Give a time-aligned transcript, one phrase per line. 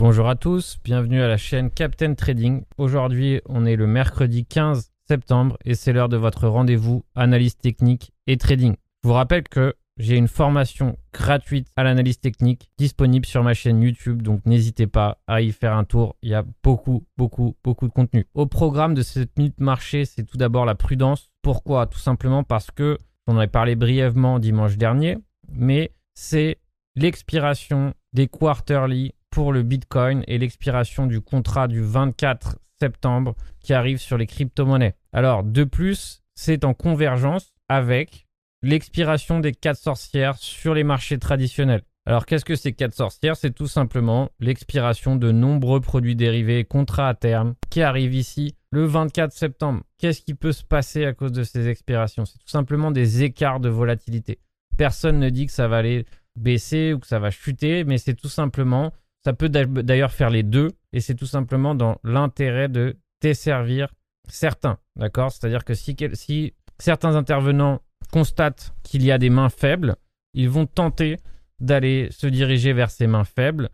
[0.00, 2.62] Bonjour à tous, bienvenue à la chaîne Captain Trading.
[2.78, 8.10] Aujourd'hui, on est le mercredi 15 septembre et c'est l'heure de votre rendez-vous analyse technique
[8.26, 8.76] et trading.
[9.04, 13.82] Je vous rappelle que j'ai une formation gratuite à l'analyse technique disponible sur ma chaîne
[13.82, 16.16] YouTube, donc n'hésitez pas à y faire un tour.
[16.22, 18.24] Il y a beaucoup, beaucoup, beaucoup de contenu.
[18.32, 21.30] Au programme de cette minute marché, c'est tout d'abord la prudence.
[21.42, 21.86] Pourquoi?
[21.86, 22.96] Tout simplement parce que,
[23.26, 25.18] on en parlé brièvement dimanche dernier,
[25.52, 26.56] mais c'est
[26.96, 33.98] l'expiration des quarterly pour le Bitcoin et l'expiration du contrat du 24 septembre qui arrive
[33.98, 34.94] sur les crypto-monnaies.
[35.12, 38.26] Alors, de plus, c'est en convergence avec
[38.62, 41.82] l'expiration des quatre sorcières sur les marchés traditionnels.
[42.06, 43.36] Alors, qu'est-ce que ces quatre sorcières?
[43.36, 48.84] C'est tout simplement l'expiration de nombreux produits dérivés, contrats à terme, qui arrivent ici le
[48.84, 49.82] 24 septembre.
[49.98, 52.24] Qu'est-ce qui peut se passer à cause de ces expirations?
[52.24, 54.38] C'est tout simplement des écarts de volatilité.
[54.78, 58.14] Personne ne dit que ça va aller baisser ou que ça va chuter, mais c'est
[58.14, 58.92] tout simplement,
[59.24, 63.92] ça peut d'ailleurs faire les deux, et c'est tout simplement dans l'intérêt de desservir
[64.28, 65.30] certains, d'accord?
[65.32, 67.80] C'est-à-dire que si, si certains intervenants
[68.12, 69.96] constatent qu'il y a des mains faibles,
[70.34, 71.18] ils vont tenter
[71.60, 73.68] d'aller se diriger vers ces mains faibles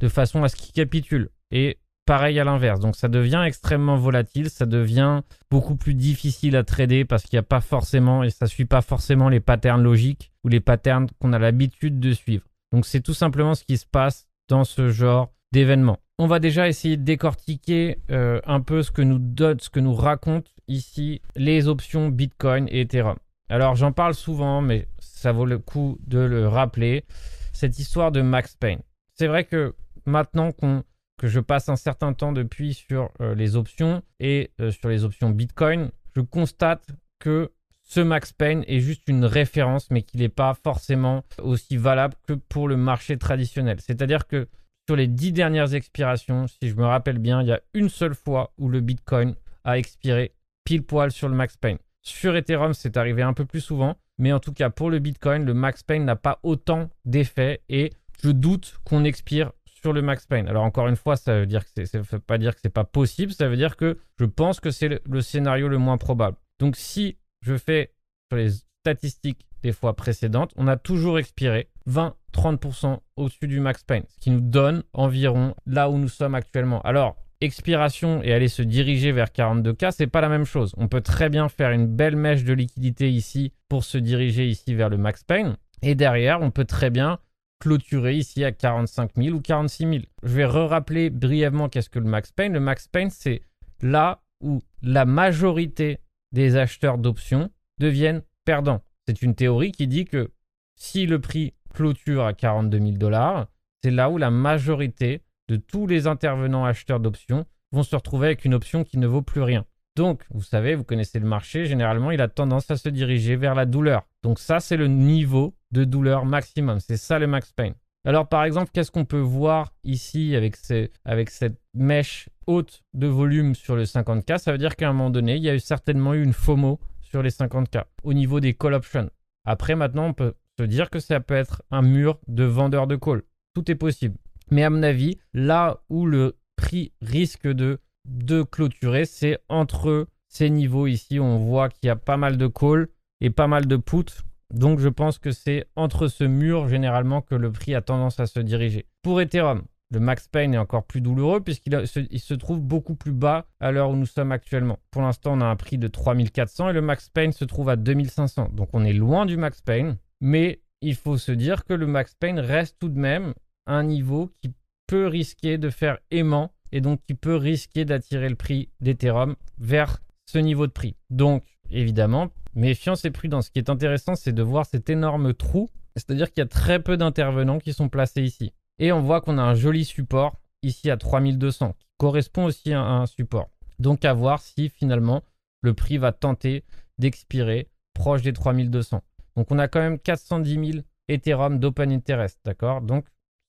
[0.00, 1.30] de façon à ce qu'ils capitulent.
[1.50, 2.80] Et pareil à l'inverse.
[2.80, 7.40] Donc ça devient extrêmement volatile, ça devient beaucoup plus difficile à trader parce qu'il n'y
[7.40, 11.08] a pas forcément, et ça ne suit pas forcément les patterns logiques ou les patterns
[11.18, 12.44] qu'on a l'habitude de suivre.
[12.72, 15.98] Donc c'est tout simplement ce qui se passe dans ce genre d'événement.
[16.18, 19.80] On va déjà essayer de décortiquer euh, un peu ce que nous donne, ce que
[19.80, 23.16] nous racontent ici les options Bitcoin et Ethereum.
[23.48, 27.06] Alors j'en parle souvent, mais ça vaut le coup de le rappeler.
[27.54, 28.82] Cette histoire de Max Payne.
[29.14, 30.84] C'est vrai que maintenant qu'on
[31.18, 35.04] que je passe un certain temps depuis sur euh, les options et euh, sur les
[35.04, 36.88] options Bitcoin, je constate
[37.20, 37.52] que
[37.92, 42.32] ce Max Payne est juste une référence, mais qu'il n'est pas forcément aussi valable que
[42.32, 43.76] pour le marché traditionnel.
[43.80, 44.48] C'est-à-dire que
[44.88, 48.14] sur les dix dernières expirations, si je me rappelle bien, il y a une seule
[48.14, 50.32] fois où le Bitcoin a expiré
[50.64, 51.76] pile poil sur le Max Payne.
[52.00, 55.44] Sur Ethereum, c'est arrivé un peu plus souvent, mais en tout cas pour le Bitcoin,
[55.44, 57.92] le Max Payne n'a pas autant d'effet et
[58.24, 60.48] je doute qu'on expire sur le Max Payne.
[60.48, 62.84] Alors encore une fois, ça veut dire que ça veut pas dire que c'est pas
[62.84, 66.38] possible, ça veut dire que je pense que c'est le, scénario le moins probable.
[66.58, 67.92] Donc si je fais
[68.30, 74.04] sur les statistiques des fois précédentes, on a toujours expiré 20-30% au-dessus du Max Payne,
[74.08, 76.80] ce qui nous donne environ là où nous sommes actuellement.
[76.82, 80.72] Alors expiration et aller se diriger vers 42K, c'est pas la même chose.
[80.76, 84.74] On peut très bien faire une belle mèche de liquidité ici pour se diriger ici
[84.74, 85.56] vers le Max Payne.
[85.82, 87.18] Et derrière, on peut très bien
[87.58, 89.96] clôturer ici à 45 000 ou 46 000.
[90.22, 92.52] Je vais re-rappeler brièvement qu'est-ce que le Max Payne.
[92.52, 93.42] Le Max Payne, c'est
[93.80, 95.98] là où la majorité
[96.32, 98.82] des acheteurs d'options deviennent perdants.
[99.06, 100.30] C'est une théorie qui dit que
[100.76, 103.46] si le prix clôture à 42 000 dollars,
[103.82, 108.44] c'est là où la majorité de tous les intervenants acheteurs d'options vont se retrouver avec
[108.44, 109.64] une option qui ne vaut plus rien.
[109.96, 113.54] Donc, vous savez, vous connaissez le marché, généralement, il a tendance à se diriger vers
[113.54, 114.06] la douleur.
[114.22, 116.80] Donc ça, c'est le niveau de douleur maximum.
[116.80, 117.72] C'est ça le max pain.
[118.04, 120.56] Alors par exemple, qu'est-ce qu'on peut voir ici avec,
[121.04, 125.10] avec cette mèche haute de volume sur le 50K Ça veut dire qu'à un moment
[125.10, 128.54] donné, il y a eu certainement eu une FOMO sur les 50K au niveau des
[128.54, 129.10] call options.
[129.44, 132.96] Après, maintenant, on peut se dire que ça peut être un mur de vendeurs de
[132.96, 133.22] call.
[133.54, 134.16] Tout est possible.
[134.50, 140.50] Mais à mon avis, là où le prix risque de de clôturer, c'est entre ces
[140.50, 141.20] niveaux ici.
[141.20, 142.88] On voit qu'il y a pas mal de calls
[143.20, 144.22] et pas mal de puts.
[144.52, 148.26] Donc je pense que c'est entre ce mur généralement que le prix a tendance à
[148.26, 148.86] se diriger.
[149.02, 153.46] Pour Ethereum, le max pain est encore plus douloureux puisqu'il se, trouve beaucoup plus bas
[153.60, 154.78] à l'heure où nous sommes actuellement.
[154.90, 157.76] Pour l'instant, on a un prix de 3400 et le max pain se trouve à
[157.76, 158.50] 2500.
[158.54, 162.14] Donc on est loin du max pain, mais il faut se dire que le max
[162.14, 163.34] pain reste tout de même
[163.66, 164.54] un niveau qui
[164.86, 169.98] peut risquer de faire aimant et donc qui peut risquer d'attirer le prix d'Ethereum vers
[170.24, 170.96] ce niveau de prix.
[171.10, 173.46] Donc, évidemment, méfiance et prudence.
[173.46, 176.82] Ce qui est intéressant, c'est de voir cet énorme trou, c'est-à-dire qu'il y a très
[176.82, 178.54] peu d'intervenants qui sont placés ici.
[178.78, 182.82] Et on voit qu'on a un joli support ici à 3200, qui correspond aussi à
[182.82, 183.50] un support.
[183.78, 185.22] Donc à voir si finalement
[185.60, 186.64] le prix va tenter
[186.98, 189.02] d'expirer proche des 3200.
[189.36, 192.80] Donc on a quand même 410 000 Ethereum d'open interest, d'accord?
[192.80, 193.06] Donc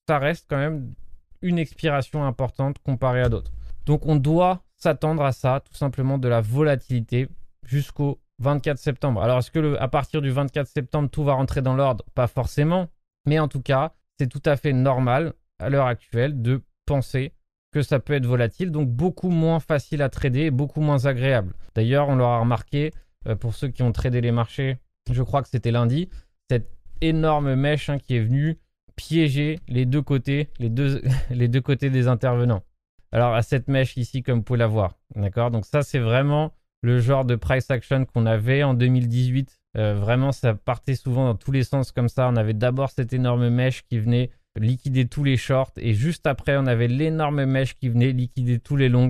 [0.08, 0.94] ça reste quand même
[1.42, 3.52] une expiration importante comparée à d'autres.
[3.86, 7.28] Donc on doit s'attendre à ça, tout simplement de la volatilité
[7.66, 9.22] jusqu'au 24 septembre.
[9.22, 12.04] Alors est-ce que à partir du 24 septembre tout va rentrer dans l'ordre?
[12.16, 12.88] Pas forcément,
[13.26, 17.34] mais en tout cas c'est tout à fait normal à l'heure actuelle de penser
[17.72, 21.54] que ça peut être volatile, donc beaucoup moins facile à trader et beaucoup moins agréable.
[21.76, 22.92] D'ailleurs, on l'aura remarqué,
[23.28, 24.78] euh, pour ceux qui ont tradé les marchés,
[25.10, 26.10] je crois que c'était lundi,
[26.50, 26.70] cette
[27.02, 28.60] énorme mèche hein, qui est venue
[28.96, 31.02] piéger les deux côtés, les deux,
[31.32, 32.64] les deux côtés des intervenants.
[33.12, 35.52] Alors à cette mèche ici, comme vous pouvez la voir, d'accord?
[35.52, 39.60] Donc ça, c'est vraiment le genre de price action qu'on avait en 2018.
[39.78, 42.30] Euh, vraiment, ça partait souvent dans tous les sens comme ça.
[42.30, 46.58] On avait d'abord cette énorme mèche qui venait liquider tous les shorts et juste après,
[46.58, 49.10] on avait l'énorme mèche qui venait liquider tous les longs.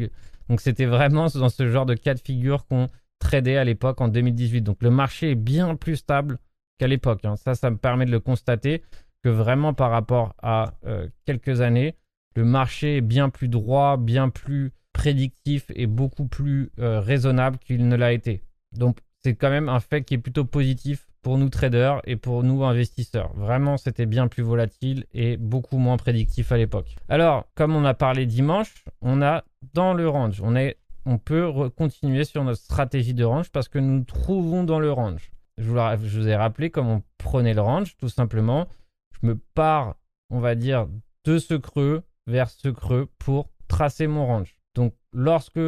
[0.49, 2.89] Donc c'était vraiment dans ce genre de cas de figure qu'on
[3.19, 4.61] tradait à l'époque en 2018.
[4.61, 6.37] Donc le marché est bien plus stable
[6.77, 7.25] qu'à l'époque.
[7.25, 7.35] Hein.
[7.35, 8.83] Ça, ça me permet de le constater
[9.23, 11.95] que vraiment par rapport à euh, quelques années,
[12.35, 17.87] le marché est bien plus droit, bien plus prédictif et beaucoup plus euh, raisonnable qu'il
[17.87, 18.43] ne l'a été.
[18.73, 22.43] Donc c'est quand même un fait qui est plutôt positif pour nous traders et pour
[22.43, 23.33] nous investisseurs.
[23.35, 26.95] Vraiment, c'était bien plus volatile et beaucoup moins prédictif à l'époque.
[27.07, 31.69] Alors, comme on a parlé dimanche, on a dans le range, on, est, on peut
[31.69, 35.31] continuer sur notre stratégie de range parce que nous nous trouvons dans le range.
[35.57, 38.67] Je vous, je vous ai rappelé comment on prenait le range, tout simplement.
[39.21, 39.95] Je me pars,
[40.29, 40.87] on va dire,
[41.23, 44.57] de ce creux vers ce creux pour tracer mon range.
[44.75, 45.59] Donc, lorsque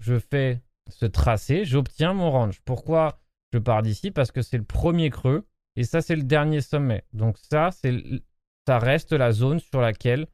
[0.00, 0.60] je fais
[0.90, 2.60] ce tracé, j'obtiens mon range.
[2.64, 3.18] Pourquoi
[3.52, 4.10] je pars d'ici?
[4.10, 5.46] Parce que c'est le premier creux
[5.76, 7.04] et ça, c'est le dernier sommet.
[7.12, 7.70] Donc, ça,
[8.66, 10.26] ça reste la zone sur laquelle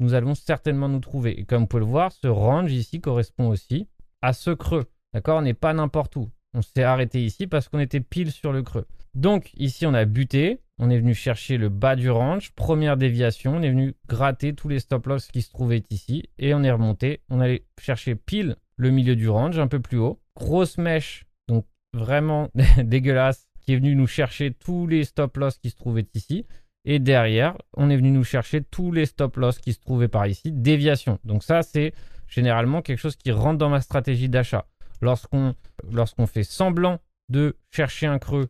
[0.00, 1.38] nous allons certainement nous trouver.
[1.38, 3.88] Et comme vous pouvez le voir, ce range ici correspond aussi
[4.22, 4.86] à ce creux.
[5.12, 5.38] D'accord?
[5.38, 6.30] On n'est pas n'importe où.
[6.54, 8.86] On s'est arrêté ici parce qu'on était pile sur le creux.
[9.14, 10.60] Donc ici, on a buté.
[10.78, 12.52] On est venu chercher le bas du range.
[12.52, 13.56] Première déviation.
[13.56, 16.24] On est venu gratter tous les stop loss qui se trouvaient ici.
[16.38, 17.22] Et on est remonté.
[17.28, 20.18] On allait chercher pile le milieu du range, un peu plus haut.
[20.34, 22.48] Grosse mèche, donc vraiment
[22.78, 26.46] dégueulasse, qui est venu nous chercher tous les stop loss qui se trouvaient ici.
[26.84, 30.26] Et derrière, on est venu nous chercher tous les stop loss qui se trouvaient par
[30.26, 30.52] ici.
[30.52, 31.18] Déviation.
[31.24, 31.92] Donc ça, c'est
[32.28, 34.66] généralement quelque chose qui rentre dans ma stratégie d'achat.
[35.02, 35.54] Lorsqu'on
[35.90, 36.98] lorsqu'on fait semblant
[37.28, 38.48] de chercher un creux,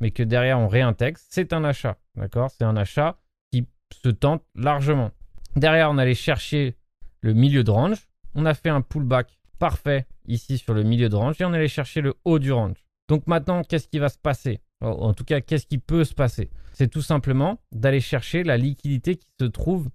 [0.00, 1.96] mais que derrière on réintègre, c'est un achat.
[2.14, 2.50] D'accord?
[2.50, 3.18] C'est un achat
[3.50, 3.66] qui
[4.02, 5.12] se tente largement.
[5.56, 6.76] Derrière, on allait chercher
[7.20, 8.08] le milieu de range.
[8.34, 11.68] On a fait un pullback parfait ici sur le milieu de range et on allait
[11.68, 12.84] chercher le haut du range.
[13.08, 14.60] Donc maintenant, qu'est-ce qui va se passer?
[14.80, 16.50] En tout cas, qu'est-ce qui peut se passer?
[16.72, 19.88] C'est tout simplement d'aller chercher la liquidité qui se trouve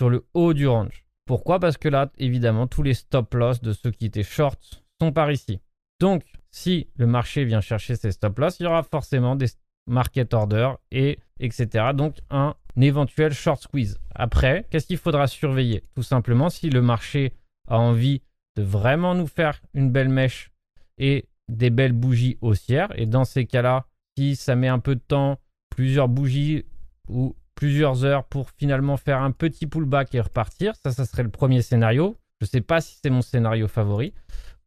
[0.00, 1.04] sur le haut du range.
[1.26, 1.60] Pourquoi?
[1.60, 5.30] Parce que là, évidemment, tous les stop loss de ceux qui étaient short sont par
[5.30, 5.60] ici.
[6.00, 9.46] Donc, si le marché vient chercher ces stop loss, il y aura forcément des
[9.86, 11.90] market orders et etc.
[11.94, 14.00] Donc, un éventuel short squeeze.
[14.14, 15.84] Après, qu'est-ce qu'il faudra surveiller?
[15.94, 17.34] Tout simplement, si le marché
[17.68, 18.22] a envie
[18.56, 20.50] de vraiment nous faire une belle mèche
[20.98, 22.88] et des belles bougies haussières.
[22.98, 25.38] Et dans ces cas-là, si ça met un peu de temps,
[25.70, 26.64] plusieurs bougies
[27.08, 31.30] ou plusieurs heures pour finalement faire un petit pullback et repartir, ça, ça serait le
[31.30, 32.16] premier scénario.
[32.40, 34.12] Je ne sais pas si c'est mon scénario favori.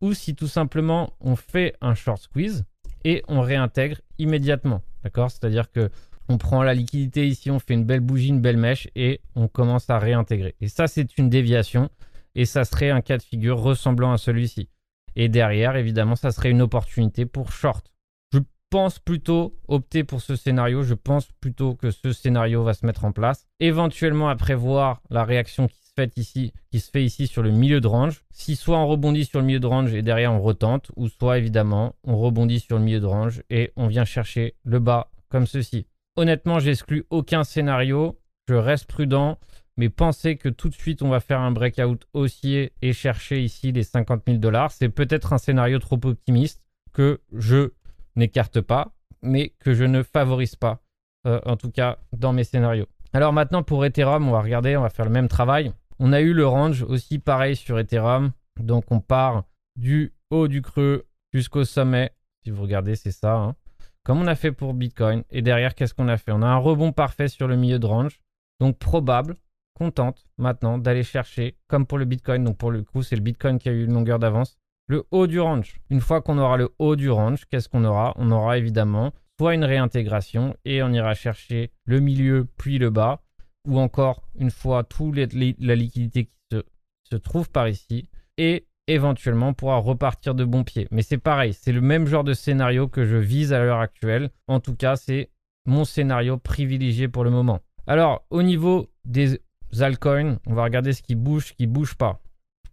[0.01, 2.65] Ou si tout simplement on fait un short squeeze
[3.03, 4.81] et on réintègre immédiatement.
[5.03, 5.31] D'accord?
[5.31, 5.89] C'est-à-dire que
[6.27, 9.47] on prend la liquidité ici, on fait une belle bougie, une belle mèche et on
[9.47, 10.55] commence à réintégrer.
[10.59, 11.89] Et ça, c'est une déviation
[12.35, 14.69] et ça serait un cas de figure ressemblant à celui-ci.
[15.15, 17.91] Et derrière, évidemment, ça serait une opportunité pour short.
[18.33, 18.39] Je
[18.69, 20.83] pense plutôt opter pour ce scénario.
[20.83, 23.47] Je pense plutôt que ce scénario va se mettre en place.
[23.59, 27.51] Éventuellement, après voir la réaction qui se fait ici, qui se fait ici sur le
[27.51, 28.25] milieu de range.
[28.31, 31.38] Si soit on rebondit sur le milieu de range et derrière on retente, ou soit
[31.38, 35.47] évidemment on rebondit sur le milieu de range et on vient chercher le bas comme
[35.47, 35.88] ceci.
[36.17, 38.19] Honnêtement, j'exclus aucun scénario.
[38.47, 39.39] Je reste prudent
[39.77, 43.72] mais penser que tout de suite on va faire un breakout haussier et chercher ici
[43.72, 46.62] les 50 000 dollars, c'est peut-être un scénario trop optimiste
[46.94, 47.72] que je
[48.15, 50.82] n'écarte pas, mais que je ne favorise pas,
[51.27, 52.88] euh, en tout cas dans mes scénarios.
[53.13, 55.72] Alors maintenant pour Ethereum, on va regarder, on va faire le même travail.
[56.00, 59.44] On a eu le range aussi pareil sur Ethereum, donc on part
[59.75, 62.12] du haut du creux jusqu'au sommet.
[62.44, 63.34] Si vous regardez, c'est ça.
[63.34, 63.55] Hein.
[64.03, 65.24] Comme on a fait pour Bitcoin.
[65.32, 66.32] Et derrière, qu'est-ce qu'on a fait?
[66.32, 68.20] On a un rebond parfait sur le milieu de range.
[68.60, 69.36] Donc probable
[69.75, 73.60] contente maintenant d'aller chercher, comme pour le Bitcoin, donc pour le coup c'est le Bitcoin
[73.60, 75.79] qui a eu une longueur d'avance, le haut du range.
[75.89, 78.13] Une fois qu'on aura le haut du range, qu'est-ce qu'on aura?
[78.17, 83.22] On aura évidemment soit une réintégration et on ira chercher le milieu puis le bas,
[83.67, 86.63] ou encore une fois toute la liquidité qui se,
[87.03, 90.88] se trouve par ici, et éventuellement pourra repartir de bon pied.
[90.91, 94.29] Mais c'est pareil, c'est le même genre de scénario que je vise à l'heure actuelle.
[94.48, 95.32] En tout cas, c'est
[95.65, 97.60] mon scénario privilégié pour le moment.
[97.88, 99.39] Alors, au niveau des
[99.82, 100.39] altcoins.
[100.46, 102.22] On va regarder ce qui bouge, ce qui bouge pas.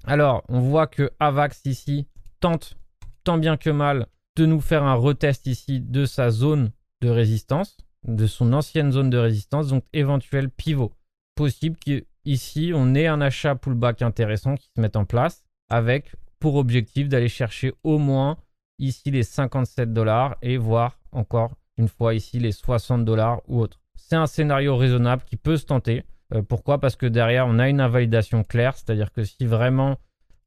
[0.04, 2.06] Alors, on voit que Avax ici
[2.40, 2.76] tente
[3.24, 4.06] tant bien que mal
[4.36, 9.10] de nous faire un retest ici de sa zone de résistance, de son ancienne zone
[9.10, 10.92] de résistance, donc éventuel pivot.
[11.34, 16.56] Possible qu'ici, on ait un achat pullback intéressant qui se mette en place avec pour
[16.56, 18.36] objectif d'aller chercher au moins
[18.78, 23.80] ici les 57 dollars et voir encore une fois ici les 60 dollars ou autre.
[23.94, 26.04] c'est un scénario raisonnable qui peut se tenter.
[26.34, 26.78] Euh, pourquoi?
[26.78, 29.98] Parce que derrière, on a une invalidation claire, c'est-à-dire que si vraiment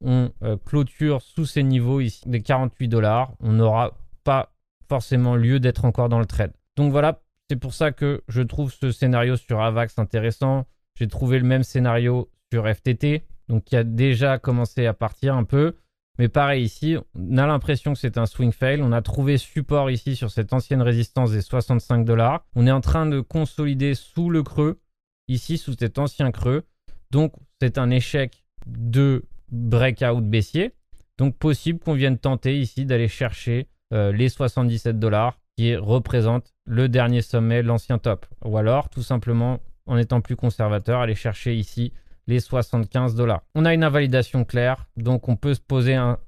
[0.02, 4.52] on euh, clôture sous ces niveaux ici des 48 dollars, on n'aura pas
[4.88, 6.52] forcément lieu d'être encore dans le trade.
[6.76, 10.66] Donc voilà, c'est pour ça que je trouve ce scénario sur AVAX intéressant.
[10.98, 15.44] J'ai trouvé le même scénario sur FTT, donc qui a déjà commencé à partir un
[15.44, 15.76] peu.
[16.18, 18.80] Mais pareil ici, on a l'impression que c'est un swing fail.
[18.82, 22.46] On a trouvé support ici sur cette ancienne résistance des 65 dollars.
[22.54, 24.80] On est en train de consolider sous le creux,
[25.28, 26.64] ici sous cet ancien creux.
[27.10, 30.72] Donc c'est un échec de breakout baissier.
[31.18, 36.88] Donc possible qu'on vienne tenter ici d'aller chercher euh, les 77 dollars qui représente le
[36.88, 38.26] dernier sommet, l'ancien top.
[38.44, 41.92] Ou alors tout simplement en étant plus conservateur, aller chercher ici
[42.26, 43.42] les 75 dollars.
[43.54, 46.18] On a une invalidation claire, donc on peut se poser un,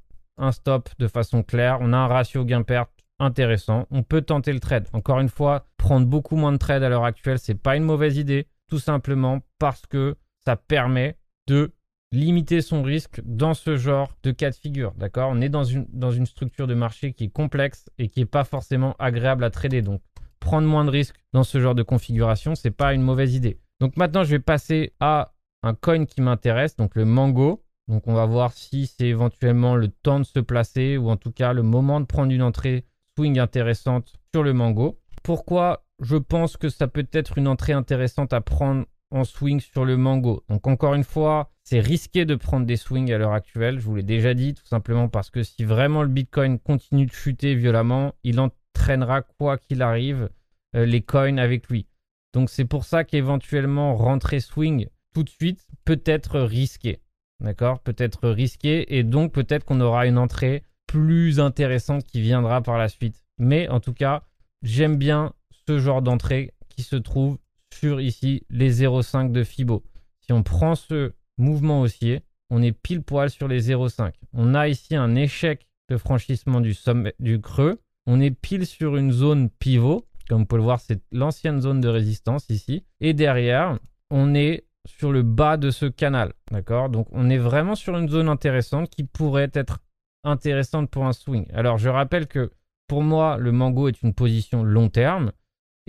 [0.52, 1.78] stop de façon claire.
[1.80, 3.86] On a un ratio gain-perte intéressant.
[3.90, 4.86] On peut tenter le trade.
[4.92, 8.16] Encore une fois, prendre beaucoup moins de trades à l'heure actuelle, c'est pas une mauvaise
[8.16, 11.72] idée, tout simplement parce que ça permet de
[12.12, 14.92] limiter son risque dans ce genre de cas de figure.
[14.96, 15.30] D'accord?
[15.32, 18.26] On est dans une, dans une structure de marché qui est complexe et qui n'est
[18.26, 19.82] pas forcément agréable à trader.
[19.82, 20.00] Donc,
[20.40, 23.58] prendre moins de risques dans ce genre de configuration, c'est pas une mauvaise idée.
[23.80, 25.32] Donc maintenant, je vais passer à
[25.62, 27.64] un coin qui m'intéresse, donc le Mango.
[27.88, 31.32] Donc on va voir si c'est éventuellement le temps de se placer ou en tout
[31.32, 32.84] cas le moment de prendre une entrée
[33.16, 35.00] swing intéressante sur le Mango.
[35.22, 39.84] Pourquoi je pense que ça peut être une entrée intéressante à prendre en swing sur
[39.84, 43.78] le Mango Donc encore une fois, c'est risqué de prendre des swings à l'heure actuelle,
[43.78, 47.12] je vous l'ai déjà dit, tout simplement parce que si vraiment le Bitcoin continue de
[47.12, 50.28] chuter violemment, il entraînera quoi qu'il arrive
[50.76, 51.86] euh, les coins avec lui.
[52.34, 57.00] Donc c'est pour ça qu'éventuellement rentrer swing tout de suite peut être risqué.
[57.40, 57.80] D'accord?
[57.80, 62.78] Peut être risqué et donc peut-être qu'on aura une entrée plus intéressante qui viendra par
[62.78, 63.22] la suite.
[63.38, 64.24] Mais en tout cas,
[64.62, 65.32] j'aime bien
[65.68, 67.36] ce genre d'entrée qui se trouve
[67.74, 69.84] sur ici les 0,5 de Fibo.
[70.22, 74.14] Si on prend ce mouvement haussier, on est pile poil sur les 0,5.
[74.32, 77.82] On a ici un échec de franchissement du sommet du creux.
[78.06, 80.06] On est pile sur une zone pivot.
[80.30, 82.86] Comme vous pouvez le voir, c'est l'ancienne zone de résistance ici.
[83.00, 83.78] Et derrière,
[84.10, 86.32] on est sur le bas de ce canal.
[86.50, 86.88] D'accord?
[86.88, 89.80] Donc on est vraiment sur une zone intéressante qui pourrait être
[90.24, 91.44] intéressante pour un swing.
[91.52, 92.52] Alors je rappelle que
[92.86, 95.32] pour moi, le mango est une position long terme.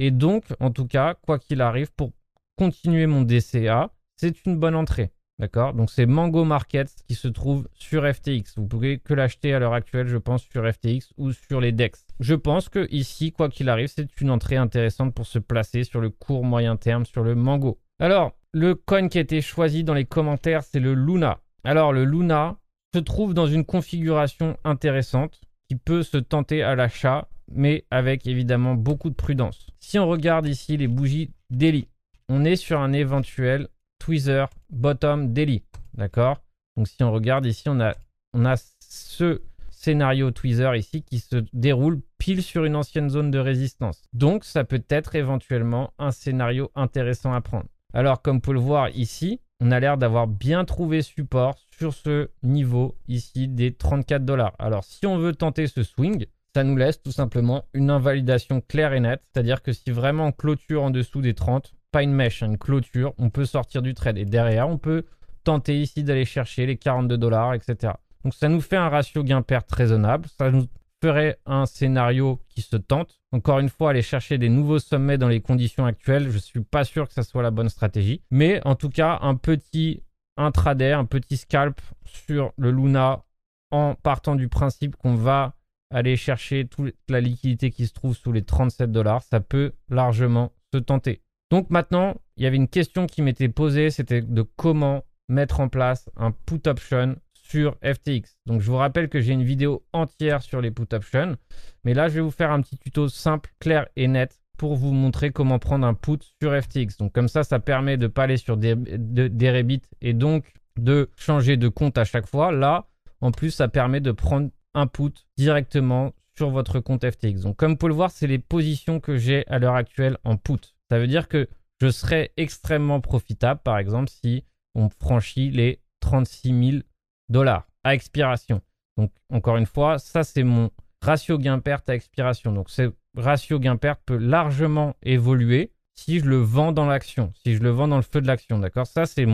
[0.01, 2.13] Et donc, en tout cas, quoi qu'il arrive, pour
[2.57, 5.11] continuer mon DCA, c'est une bonne entrée.
[5.39, 5.73] D'accord?
[5.73, 8.55] Donc c'est Mango Markets qui se trouve sur FTX.
[8.57, 12.05] Vous pouvez que l'acheter à l'heure actuelle, je pense, sur FTX ou sur les DEX.
[12.19, 16.01] Je pense que ici, quoi qu'il arrive, c'est une entrée intéressante pour se placer sur
[16.01, 17.79] le court moyen terme sur le Mango.
[17.99, 21.39] Alors, le coin qui a été choisi dans les commentaires, c'est le Luna.
[21.65, 22.57] Alors, le Luna
[22.93, 28.73] se trouve dans une configuration intéressante qui peut se tenter à l'achat, mais avec évidemment
[28.73, 29.67] beaucoup de prudence.
[29.79, 31.87] Si on regarde ici les bougies daily,
[32.27, 33.67] on est sur un éventuel
[33.99, 35.63] tweezer bottom daily.
[35.93, 36.41] D'accord?
[36.75, 37.93] Donc si on regarde ici, on a,
[38.33, 43.39] on a ce scénario tweezer ici qui se déroule pile sur une ancienne zone de
[43.39, 44.01] résistance.
[44.11, 47.67] Donc ça peut être éventuellement un scénario intéressant à prendre.
[47.93, 51.93] Alors comme vous pouvez le voir ici, on a l'air d'avoir bien trouvé support sur
[51.93, 54.53] ce niveau ici des 34 dollars.
[54.59, 58.91] Alors si on veut tenter ce swing, ça nous laisse tout simplement une invalidation claire
[58.91, 59.21] et nette.
[59.31, 63.13] C'est-à-dire que si vraiment on clôture en dessous des 30, pas une mèche, une clôture,
[63.17, 64.17] on peut sortir du trade.
[64.17, 65.05] Et derrière, on peut
[65.45, 67.93] tenter ici d'aller chercher les 42 dollars, etc.
[68.25, 70.27] Donc ça nous fait un ratio gain-perte raisonnable.
[70.37, 70.67] Ça nous
[71.01, 73.21] ferait un scénario qui se tente.
[73.31, 76.59] Encore une fois, aller chercher des nouveaux sommets dans les conditions actuelles, je ne suis
[76.59, 78.21] pas sûr que ça soit la bonne stratégie.
[78.31, 80.03] Mais en tout cas, un petit
[80.39, 83.23] intraday, un petit scalp sur le Luna
[83.71, 85.53] en partant du principe qu'on va
[85.91, 90.51] aller chercher toute la liquidité qui se trouve sous les 37 dollars, ça peut largement
[90.73, 91.21] se tenter.
[91.51, 95.69] Donc maintenant, il y avait une question qui m'était posée, c'était de comment mettre en
[95.69, 98.37] place un put option sur FTX.
[98.45, 101.35] Donc je vous rappelle que j'ai une vidéo entière sur les put options,
[101.83, 104.91] mais là je vais vous faire un petit tuto simple, clair et net pour vous
[104.91, 106.97] montrer comment prendre un put sur FTX.
[106.99, 111.09] Donc comme ça, ça permet de ne pas aller sur des, des et donc de
[111.15, 112.51] changer de compte à chaque fois.
[112.51, 112.87] Là,
[113.21, 117.41] en plus, ça permet de prendre un put directement sur votre compte FTX.
[117.41, 120.35] Donc comme vous pouvez le voir, c'est les positions que j'ai à l'heure actuelle en
[120.35, 120.59] put.
[120.91, 121.47] Ça veut dire que
[121.81, 124.43] je serais extrêmement profitable, par exemple, si
[124.75, 126.83] on franchit les 36 000
[127.29, 128.61] dollars à expiration.
[128.97, 130.69] Donc, encore une fois, ça, c'est mon
[131.01, 132.51] ratio gain-perte à expiration.
[132.51, 137.61] Donc, ce ratio gain-perte peut largement évoluer si je le vends dans l'action, si je
[137.61, 138.59] le vends dans le feu de l'action.
[138.59, 138.87] D'accord?
[138.87, 139.25] Ça, c'est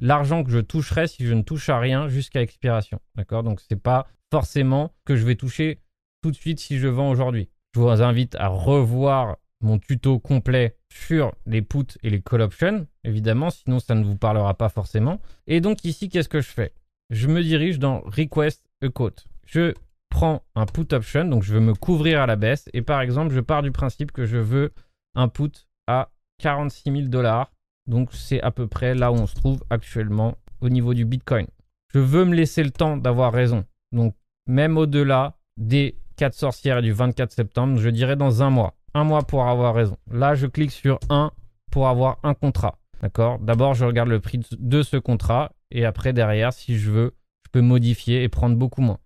[0.00, 3.00] l'argent que je toucherai si je ne touche à rien jusqu'à expiration.
[3.14, 3.42] D'accord?
[3.42, 5.80] Donc, ce n'est pas forcément que je vais toucher
[6.22, 7.48] tout de suite si je vends aujourd'hui.
[7.74, 12.86] Je vous invite à revoir mon tuto complet sur les puts et les call options,
[13.04, 15.20] évidemment, sinon ça ne vous parlera pas forcément.
[15.46, 16.72] Et donc ici, qu'est-ce que je fais?
[17.10, 19.26] Je me dirige dans Request a quote.
[19.46, 19.74] Je
[20.10, 23.34] prends un put option, donc je veux me couvrir à la baisse, et par exemple,
[23.34, 24.72] je pars du principe que je veux
[25.14, 27.52] un put à 46 000 dollars.
[27.86, 31.46] Donc c'est à peu près là où on se trouve actuellement au niveau du Bitcoin.
[31.94, 33.64] Je veux me laisser le temps d'avoir raison.
[33.92, 34.14] Donc
[34.46, 38.74] même au-delà des 4 sorcières du 24 septembre, je dirais dans un mois.
[38.94, 39.96] Un mois pour avoir raison.
[40.10, 41.30] Là, je clique sur 1
[41.70, 42.78] pour avoir un contrat.
[43.00, 43.38] D'accord?
[43.38, 47.14] D'abord, je regarde le prix de ce contrat et après, derrière, si je veux,
[47.46, 48.98] je peux modifier et prendre beaucoup moins.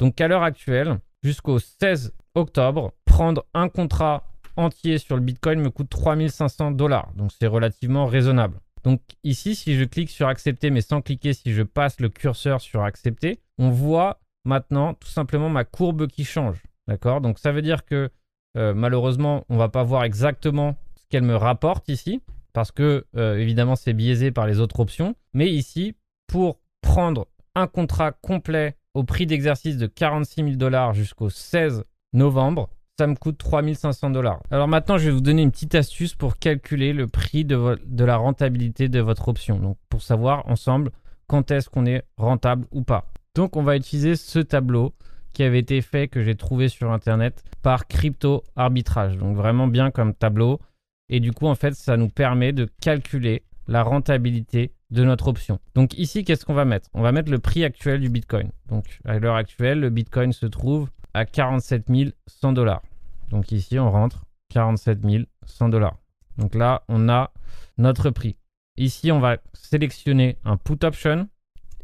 [0.00, 4.24] Donc, à l'heure actuelle, jusqu'au 16 octobre, prendre un contrat
[4.56, 7.12] entier sur le Bitcoin me coûte 3500 dollars.
[7.14, 8.58] Donc, c'est relativement raisonnable.
[8.82, 12.60] Donc, ici, si je clique sur accepter, mais sans cliquer, si je passe le curseur
[12.60, 16.62] sur accepter, on voit maintenant tout simplement ma courbe qui change.
[16.86, 17.20] D'accord?
[17.20, 18.10] Donc ça veut dire que
[18.56, 23.36] euh, malheureusement, on va pas voir exactement ce qu'elle me rapporte ici, parce que euh,
[23.36, 25.14] évidemment c'est biaisé par les autres options.
[25.34, 25.94] Mais ici,
[26.26, 32.68] pour prendre un contrat complet au prix d'exercice de 46 000 dollars jusqu'au 16 novembre,
[32.98, 34.42] ça me coûte 3500 dollars.
[34.50, 38.04] Alors maintenant, je vais vous donner une petite astuce pour calculer le prix de, de
[38.04, 39.58] la rentabilité de votre option.
[39.58, 40.90] Donc pour savoir ensemble
[41.26, 43.10] quand est-ce qu'on est rentable ou pas.
[43.34, 44.94] Donc on va utiliser ce tableau
[45.32, 49.16] qui avait été fait, que j'ai trouvé sur Internet, par Crypto Arbitrage.
[49.16, 50.60] Donc vraiment bien comme tableau.
[51.08, 55.58] Et du coup, en fait, ça nous permet de calculer la rentabilité de notre option.
[55.74, 56.88] Donc ici, qu'est-ce qu'on va mettre?
[56.94, 58.50] On va mettre le prix actuel du Bitcoin.
[58.68, 61.86] Donc à l'heure actuelle, le Bitcoin se trouve à 47
[62.26, 62.82] 100 dollars.
[63.30, 65.00] Donc ici, on rentre 47
[65.44, 65.96] 100 dollars.
[66.38, 67.32] Donc là, on a
[67.78, 68.36] notre prix.
[68.76, 71.28] Ici, on va sélectionner un put option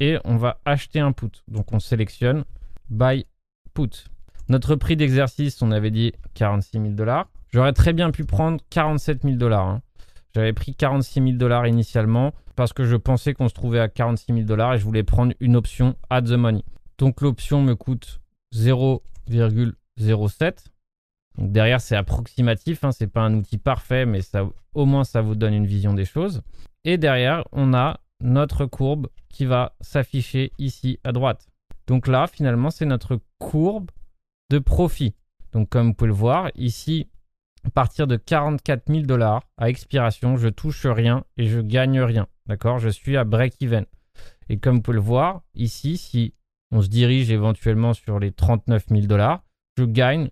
[0.00, 1.30] et on va acheter un put.
[1.48, 2.44] Donc on sélectionne
[2.90, 3.26] buy
[3.74, 4.06] put.
[4.48, 7.28] Notre prix d'exercice, on avait dit 46 000 dollars.
[7.52, 9.66] J'aurais très bien pu prendre 47 000 dollars.
[9.66, 9.82] Hein.
[10.36, 14.34] J'avais pris 46 000 dollars initialement parce que je pensais qu'on se trouvait à 46
[14.34, 16.62] 000 dollars et je voulais prendre une option at the money.
[16.98, 18.20] Donc l'option me coûte
[18.54, 20.66] 0,07.
[21.38, 25.22] Donc derrière, c'est approximatif, hein, c'est pas un outil parfait, mais ça, au moins ça
[25.22, 26.42] vous donne une vision des choses.
[26.84, 31.48] Et derrière, on a notre courbe qui va s'afficher ici à droite.
[31.86, 33.90] Donc là, finalement, c'est notre courbe
[34.50, 35.14] de profit.
[35.52, 37.08] Donc comme vous pouvez le voir, ici,
[37.66, 42.28] à partir de 44 000 dollars à expiration, je touche rien et je gagne rien.
[42.46, 42.78] D'accord?
[42.78, 43.86] Je suis à break-even.
[44.48, 46.34] Et comme vous pouvez le voir, ici, si
[46.70, 49.42] on se dirige éventuellement sur les 39 000 dollars,
[49.76, 50.30] je gagne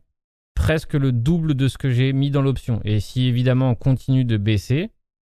[0.54, 2.80] presque le double de ce que j'ai mis dans l'option.
[2.84, 4.92] Et si évidemment on continue de baisser,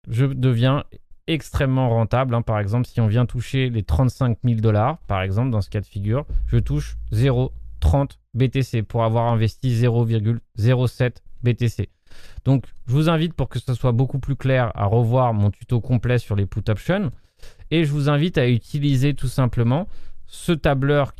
[0.08, 0.84] je deviens
[1.26, 2.34] extrêmement rentable.
[2.34, 2.40] Hein.
[2.40, 5.82] Par exemple, si on vient toucher les 35 000 dollars, par exemple, dans ce cas
[5.82, 11.88] de figure, je touche 0,30 BTC pour avoir investi 0,07 BTC.
[12.44, 15.80] Donc, je vous invite pour que ce soit beaucoup plus clair à revoir mon tuto
[15.80, 17.10] complet sur les put options.
[17.70, 19.86] Et je vous invite à utiliser tout simplement
[20.26, 21.14] ce tableur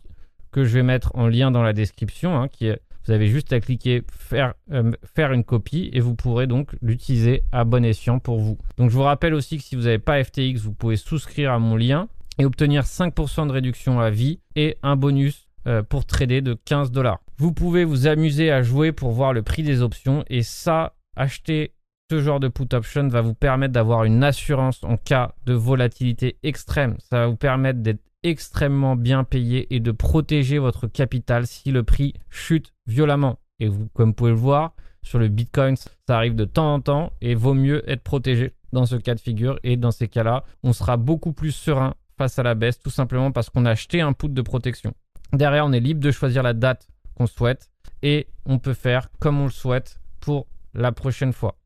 [0.52, 3.52] que je vais mettre en lien dans la description, hein, qui est vous avez juste
[3.52, 8.18] à cliquer faire, euh, faire une copie et vous pourrez donc l'utiliser à bon escient
[8.18, 8.58] pour vous.
[8.76, 11.58] Donc je vous rappelle aussi que si vous n'avez pas FTX, vous pouvez souscrire à
[11.58, 16.40] mon lien et obtenir 5% de réduction à vie et un bonus euh, pour trader
[16.42, 17.20] de 15 dollars.
[17.40, 21.72] Vous pouvez vous amuser à jouer pour voir le prix des options et ça, acheter
[22.10, 26.36] ce genre de put option va vous permettre d'avoir une assurance en cas de volatilité
[26.42, 26.98] extrême.
[26.98, 31.82] Ça va vous permettre d'être extrêmement bien payé et de protéger votre capital si le
[31.82, 33.38] prix chute violemment.
[33.58, 36.82] Et vous, comme vous pouvez le voir, sur le Bitcoin, ça arrive de temps en
[36.82, 39.58] temps et vaut mieux être protégé dans ce cas de figure.
[39.62, 43.32] Et dans ces cas-là, on sera beaucoup plus serein face à la baisse, tout simplement
[43.32, 44.92] parce qu'on a acheté un put de protection.
[45.32, 46.86] Derrière, on est libre de choisir la date
[47.26, 47.70] souhaite
[48.02, 51.56] et on peut faire comme on le souhaite pour la prochaine fois.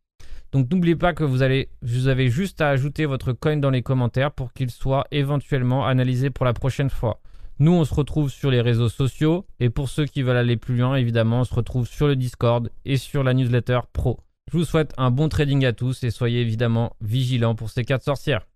[0.53, 3.83] Donc n'oubliez pas que vous, allez, vous avez juste à ajouter votre coin dans les
[3.83, 7.21] commentaires pour qu'il soit éventuellement analysé pour la prochaine fois.
[7.59, 10.77] Nous, on se retrouve sur les réseaux sociaux et pour ceux qui veulent aller plus
[10.77, 14.21] loin, évidemment, on se retrouve sur le Discord et sur la newsletter pro.
[14.53, 18.05] Je vous souhaite un bon trading à tous et soyez évidemment vigilants pour ces quatre
[18.05, 18.47] sorcières.